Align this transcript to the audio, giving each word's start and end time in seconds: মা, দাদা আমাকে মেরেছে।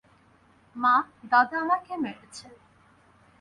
মা, 0.75 0.93
দাদা 1.31 1.55
আমাকে 1.59 1.93
মেরেছে। 1.97 2.47